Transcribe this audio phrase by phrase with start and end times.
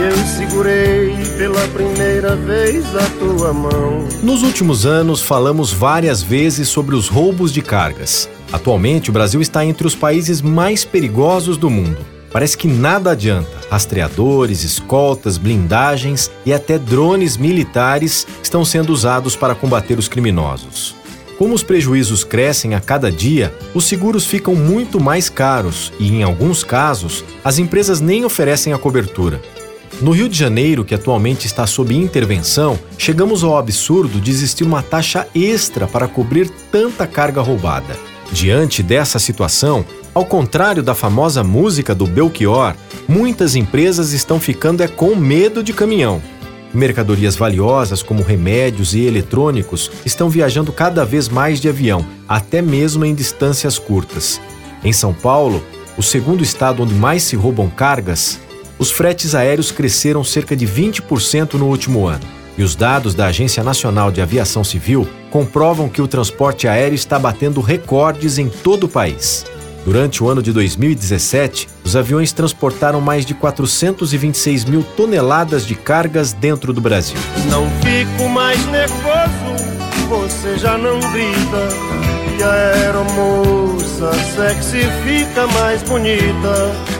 [0.00, 4.08] eu segurei pela primeira vez a tua mão.
[4.22, 8.28] Nos últimos anos, falamos várias vezes sobre os roubos de cargas.
[8.50, 11.98] Atualmente, o Brasil está entre os países mais perigosos do mundo.
[12.32, 13.50] Parece que nada adianta.
[13.70, 20.94] Rastreadores, escoltas, blindagens e até drones militares estão sendo usados para combater os criminosos.
[21.36, 26.22] Como os prejuízos crescem a cada dia, os seguros ficam muito mais caros e, em
[26.22, 29.40] alguns casos, as empresas nem oferecem a cobertura.
[30.00, 34.82] No Rio de Janeiro, que atualmente está sob intervenção, chegamos ao absurdo de existir uma
[34.82, 37.94] taxa extra para cobrir tanta carga roubada.
[38.32, 39.84] Diante dessa situação,
[40.14, 42.74] ao contrário da famosa música do Belchior,
[43.06, 46.22] muitas empresas estão ficando é com medo de caminhão.
[46.72, 53.04] Mercadorias valiosas como remédios e eletrônicos estão viajando cada vez mais de avião, até mesmo
[53.04, 54.40] em distâncias curtas.
[54.82, 55.62] Em São Paulo,
[55.98, 58.40] o segundo estado onde mais se roubam cargas,
[58.80, 62.24] os fretes aéreos cresceram cerca de 20% no último ano.
[62.56, 67.18] E os dados da Agência Nacional de Aviação Civil comprovam que o transporte aéreo está
[67.18, 69.44] batendo recordes em todo o país.
[69.84, 76.32] Durante o ano de 2017, os aviões transportaram mais de 426 mil toneladas de cargas
[76.32, 77.18] dentro do Brasil.
[77.50, 81.68] Não fico mais nervoso, você já não grita.
[82.38, 86.99] E a aeromoça sexy fica mais bonita.